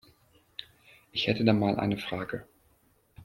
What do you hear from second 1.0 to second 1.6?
Ich hätte da